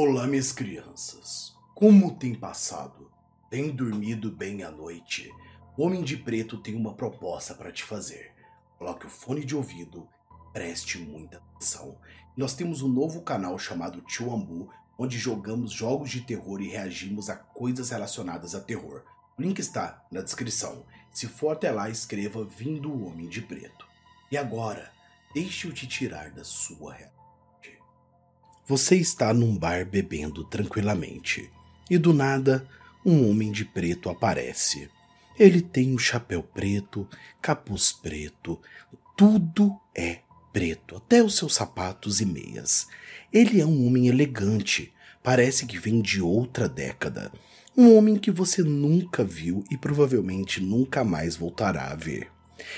[0.00, 1.56] Olá, minhas crianças.
[1.74, 3.10] Como tem passado?
[3.50, 5.28] Tem dormido bem à noite?
[5.76, 8.32] O Homem de Preto tem uma proposta para te fazer.
[8.78, 10.06] Coloque o fone de ouvido,
[10.52, 11.98] preste muita atenção.
[12.36, 17.28] Nós temos um novo canal chamado Tio Ambu, onde jogamos jogos de terror e reagimos
[17.28, 19.02] a coisas relacionadas a terror.
[19.36, 20.86] O link está na descrição.
[21.10, 23.84] Se for até lá, escreva Vindo o Homem de Preto.
[24.30, 24.92] E agora,
[25.34, 27.17] deixe-o te tirar da sua realidade.
[28.68, 31.50] Você está num bar bebendo tranquilamente
[31.88, 32.68] e do nada
[33.02, 34.90] um homem de preto aparece.
[35.38, 37.08] Ele tem um chapéu preto,
[37.40, 38.60] capuz preto,
[39.16, 40.18] tudo é
[40.52, 42.86] preto, até os seus sapatos e meias.
[43.32, 44.92] Ele é um homem elegante,
[45.22, 47.32] parece que vem de outra década.
[47.74, 52.30] Um homem que você nunca viu e provavelmente nunca mais voltará a ver.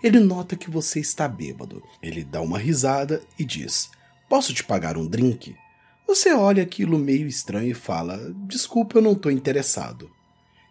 [0.00, 1.82] Ele nota que você está bêbado.
[2.00, 3.90] Ele dá uma risada e diz:
[4.28, 5.56] Posso te pagar um drink?
[6.06, 10.10] Você olha aquilo meio estranho e fala: Desculpa, eu não estou interessado.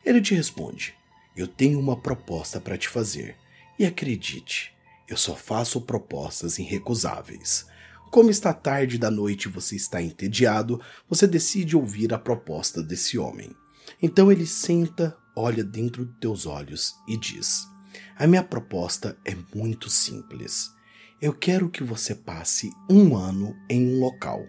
[0.06, 0.94] Ele te responde:
[1.36, 3.36] Eu tenho uma proposta para te fazer.
[3.80, 4.74] E acredite,
[5.08, 7.66] eu só faço propostas irrecusáveis.
[8.12, 13.18] Como está tarde da noite e você está entediado, você decide ouvir a proposta desse
[13.18, 13.56] homem.
[14.02, 17.66] Então ele senta, olha dentro dos teus olhos e diz:
[18.18, 20.70] A minha proposta é muito simples.
[21.22, 24.46] Eu quero que você passe um ano em um local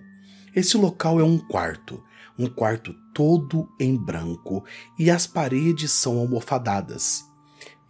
[0.55, 2.03] esse local é um quarto,
[2.39, 4.65] um quarto todo em branco
[4.99, 7.25] e as paredes são almofadadas.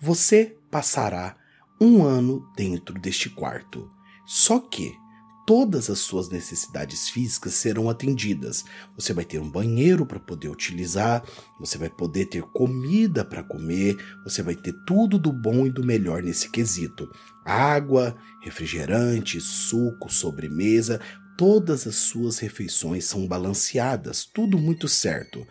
[0.00, 1.36] Você passará
[1.80, 3.90] um ano dentro deste quarto.
[4.24, 4.94] Só que
[5.44, 8.64] todas as suas necessidades físicas serão atendidas.
[8.96, 11.24] Você vai ter um banheiro para poder utilizar,
[11.58, 15.84] você vai poder ter comida para comer, você vai ter tudo do bom e do
[15.84, 17.10] melhor nesse quesito:
[17.44, 21.00] água, refrigerante, suco, sobremesa,
[21.36, 25.46] todas as suas refeições são balanceadas, tudo muito certo.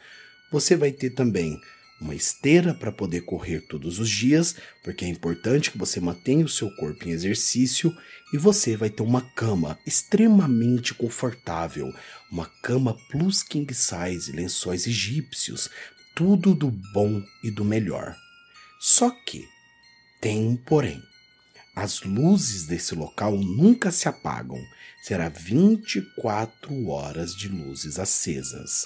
[0.51, 1.59] Você vai ter também
[2.01, 6.49] uma esteira para poder correr todos os dias, porque é importante que você mantenha o
[6.49, 7.95] seu corpo em exercício,
[8.33, 11.93] e você vai ter uma cama extremamente confortável,
[12.31, 15.69] uma cama plus king size, lençóis egípcios,
[16.15, 18.15] tudo do bom e do melhor.
[18.79, 19.47] Só que
[20.19, 21.10] tem um porém.
[21.75, 24.61] As luzes desse local nunca se apagam.
[25.03, 28.85] Será 24 horas de luzes acesas.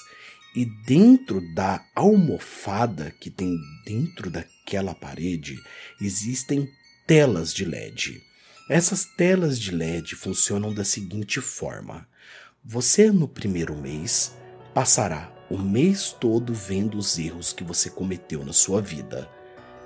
[0.54, 5.60] E dentro da almofada que tem dentro daquela parede
[6.00, 6.66] existem
[7.06, 8.22] telas de LED.
[8.68, 12.08] Essas telas de LED funcionam da seguinte forma:
[12.64, 14.34] você no primeiro mês
[14.72, 19.30] passará o mês todo vendo os erros que você cometeu na sua vida.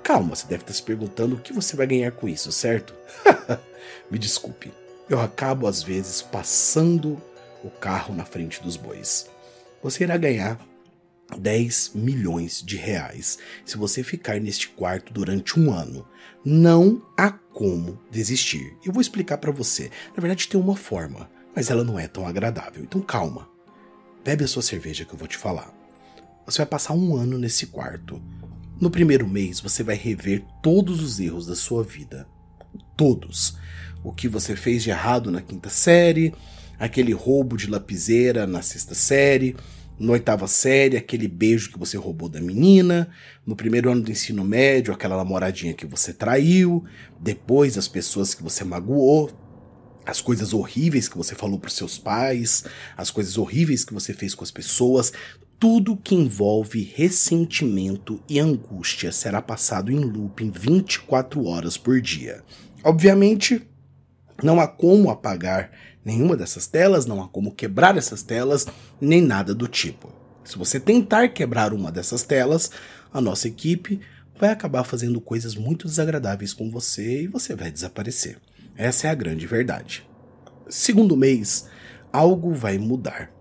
[0.03, 2.93] Calma, você deve estar se perguntando o que você vai ganhar com isso, certo?
[4.09, 4.73] Me desculpe,
[5.09, 7.21] eu acabo às vezes passando
[7.63, 9.29] o carro na frente dos bois.
[9.83, 10.59] Você irá ganhar
[11.37, 16.07] 10 milhões de reais se você ficar neste quarto durante um ano.
[16.43, 18.75] Não há como desistir.
[18.83, 19.91] Eu vou explicar para você.
[20.15, 22.83] Na verdade, tem uma forma, mas ela não é tão agradável.
[22.83, 23.49] Então calma.
[24.23, 25.73] Bebe a sua cerveja que eu vou te falar.
[26.45, 28.21] Você vai passar um ano nesse quarto
[28.81, 32.27] no primeiro mês, você vai rever todos os erros da sua vida.
[32.97, 33.55] Todos.
[34.03, 36.33] O que você fez de errado na quinta série,
[36.79, 39.55] aquele roubo de lapiseira na sexta série,
[39.99, 43.07] na oitava série, aquele beijo que você roubou da menina,
[43.45, 46.83] no primeiro ano do ensino médio, aquela namoradinha que você traiu,
[47.19, 49.29] depois as pessoas que você magoou,
[50.03, 52.63] as coisas horríveis que você falou para seus pais,
[52.97, 55.13] as coisas horríveis que você fez com as pessoas,
[55.61, 62.43] tudo que envolve ressentimento e angústia será passado em looping 24 horas por dia.
[62.83, 63.61] Obviamente,
[64.41, 65.69] não há como apagar
[66.03, 68.65] nenhuma dessas telas, não há como quebrar essas telas,
[68.99, 70.11] nem nada do tipo.
[70.43, 72.71] Se você tentar quebrar uma dessas telas,
[73.13, 73.99] a nossa equipe
[74.39, 78.39] vai acabar fazendo coisas muito desagradáveis com você e você vai desaparecer.
[78.75, 80.09] Essa é a grande verdade.
[80.67, 81.67] Segundo mês,
[82.11, 83.40] algo vai mudar.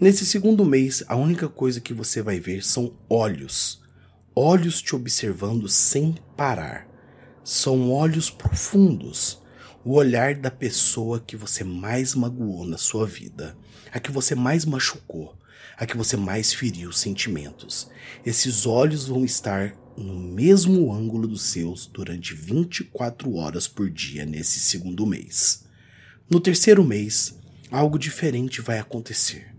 [0.00, 3.80] Nesse segundo mês, a única coisa que você vai ver são olhos.
[4.34, 6.88] Olhos te observando sem parar.
[7.44, 9.40] São olhos profundos.
[9.84, 13.56] O olhar da pessoa que você mais magoou na sua vida,
[13.92, 15.38] a que você mais machucou,
[15.76, 17.88] a que você mais feriu sentimentos.
[18.26, 24.58] Esses olhos vão estar no mesmo ângulo dos seus durante 24 horas por dia nesse
[24.58, 25.64] segundo mês.
[26.28, 27.38] No terceiro mês,
[27.70, 29.53] algo diferente vai acontecer.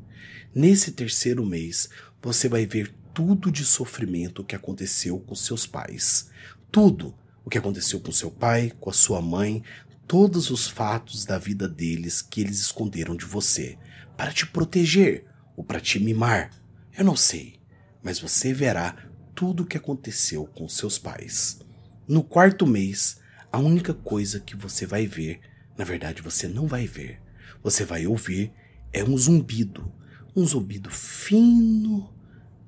[0.55, 1.89] Nesse terceiro mês,
[2.21, 6.29] você vai ver tudo de sofrimento que aconteceu com seus pais.
[6.71, 7.13] Tudo
[7.43, 9.61] o que aconteceu com seu pai, com a sua mãe,
[10.07, 13.77] todos os fatos da vida deles que eles esconderam de você,
[14.15, 15.25] para te proteger,
[15.57, 16.49] ou para te mimar.
[16.97, 17.59] Eu não sei,
[18.01, 18.95] mas você verá
[19.35, 21.59] tudo o que aconteceu com seus pais.
[22.07, 23.17] No quarto mês,
[23.51, 25.41] a única coisa que você vai ver,
[25.77, 27.19] na verdade você não vai ver,
[27.61, 28.53] você vai ouvir
[28.93, 29.91] é um zumbido,
[30.35, 32.13] um zumbido fino,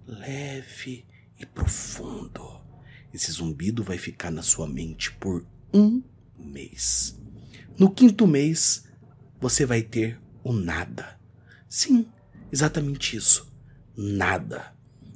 [0.06, 1.06] leve
[1.38, 2.62] e profundo.
[3.14, 6.02] Esse zumbido vai ficar na sua mente por um
[6.38, 7.20] mês.
[7.78, 8.86] No quinto mês,
[9.40, 11.20] você vai ter o nada.
[11.68, 12.08] Sim,
[12.52, 13.52] exatamente isso.
[13.96, 14.74] Nada.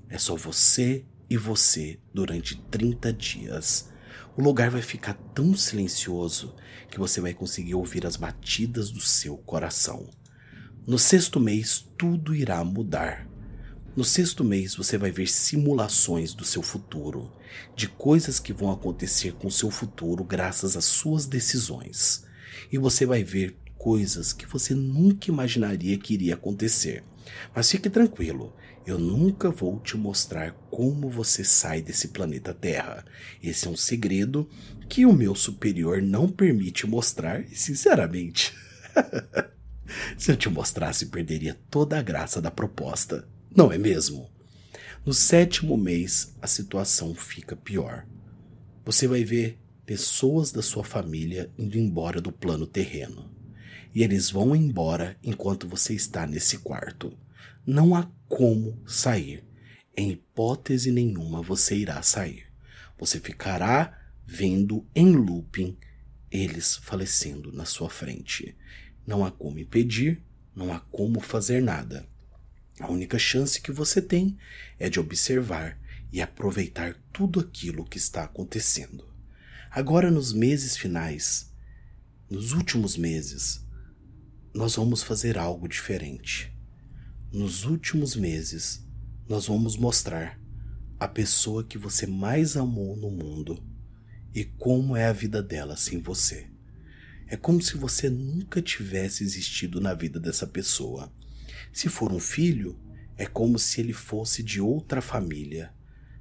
[0.10, 3.90] É só você e você durante 30 dias.
[4.36, 6.56] O lugar vai ficar tão silencioso
[6.90, 10.10] que você vai conseguir ouvir as batidas do seu coração.
[10.88, 13.30] No sexto mês, tudo irá mudar.
[13.96, 17.32] No sexto mês, você vai ver simulações do seu futuro,
[17.76, 22.26] de coisas que vão acontecer com o seu futuro graças às suas decisões.
[22.72, 27.04] E você vai ver coisas que você nunca imaginaria que iria acontecer.
[27.56, 28.52] Mas fique tranquilo,
[28.84, 33.06] eu nunca vou te mostrar como você sai desse planeta Terra.
[33.42, 34.50] Esse é um segredo
[34.90, 38.52] que o meu superior não permite mostrar, sinceramente,
[40.18, 43.28] se eu te mostrasse, perderia toda a graça da proposta.
[43.56, 44.30] Não é mesmo?
[45.06, 48.06] No sétimo mês, a situação fica pior.
[48.86, 53.30] Você vai ver pessoas da sua família indo embora do plano terreno.
[53.94, 57.18] E eles vão embora enquanto você está nesse quarto.
[57.66, 59.44] Não há como sair.
[59.96, 62.46] Em hipótese nenhuma você irá sair.
[62.98, 65.78] Você ficará vendo em looping
[66.32, 68.56] eles falecendo na sua frente.
[69.06, 70.22] Não há como impedir,
[70.56, 72.08] não há como fazer nada.
[72.80, 74.38] A única chance que você tem
[74.80, 75.78] é de observar
[76.12, 79.06] e aproveitar tudo aquilo que está acontecendo.
[79.70, 81.52] Agora, nos meses finais,
[82.30, 83.66] nos últimos meses,
[84.54, 86.52] nós vamos fazer algo diferente
[87.32, 88.86] nos últimos meses,
[89.28, 90.38] nós vamos mostrar
[91.00, 93.64] a pessoa que você mais amou no mundo
[94.36, 96.51] e como é a vida dela sem você.
[97.32, 101.10] É como se você nunca tivesse existido na vida dessa pessoa.
[101.72, 102.78] Se for um filho,
[103.18, 105.74] é como se ele fosse de outra família.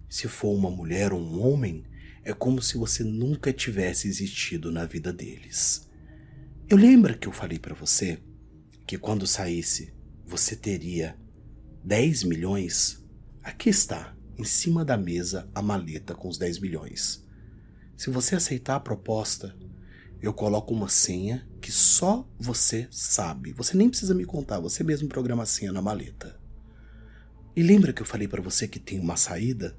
[0.08, 1.84] Se for uma mulher ou um homem,
[2.22, 5.90] é como se você nunca tivesse existido na vida deles.
[6.68, 8.20] Eu lembro que eu falei para você
[8.86, 9.92] que quando saísse
[10.24, 11.18] você teria
[11.82, 13.04] 10 milhões,
[13.42, 17.26] aqui está, em cima da mesa, a maleta com os 10 milhões.
[17.96, 19.58] Se você aceitar a proposta,
[20.20, 23.52] eu coloco uma senha que só você sabe.
[23.52, 26.38] Você nem precisa me contar, você mesmo programa a senha na maleta.
[27.56, 29.76] E lembra que eu falei para você que tem uma saída?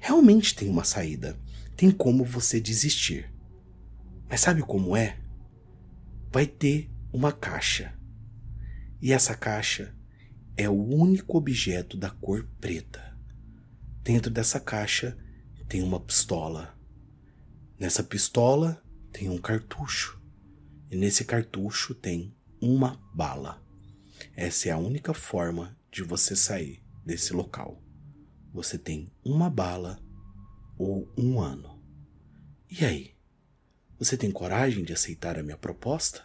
[0.00, 1.38] Realmente tem uma saída.
[1.76, 3.32] Tem como você desistir.
[4.28, 5.18] Mas sabe como é?
[6.32, 7.96] Vai ter uma caixa
[9.00, 9.94] e essa caixa
[10.56, 13.16] é o único objeto da cor preta.
[14.02, 15.16] Dentro dessa caixa
[15.68, 16.74] tem uma pistola.
[17.78, 18.82] Nessa pistola
[19.16, 20.20] tem um cartucho.
[20.90, 23.62] E nesse cartucho tem uma bala.
[24.34, 27.82] Essa é a única forma de você sair desse local.
[28.52, 29.98] Você tem uma bala
[30.78, 31.82] ou um ano.
[32.70, 33.16] E aí?
[33.98, 36.24] Você tem coragem de aceitar a minha proposta?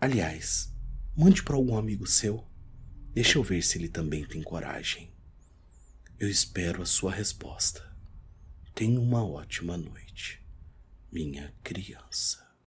[0.00, 0.72] Aliás,
[1.14, 2.42] Mande para algum amigo seu.
[3.12, 5.12] Deixa eu ver se ele também tem coragem.
[6.18, 7.82] Eu espero a sua resposta.
[8.74, 10.41] Tenha uma ótima noite,
[11.12, 12.41] minha criança.